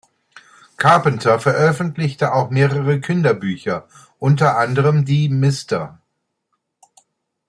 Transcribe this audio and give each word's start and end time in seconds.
Carpenter 0.77 1.39
veröffentlichte 1.39 2.33
auch 2.33 2.49
mehrere 2.49 2.99
Kinderbücher, 2.99 3.87
unter 4.17 4.57
anderem 4.57 5.05
die 5.05 5.29
"Mr. 5.29 6.01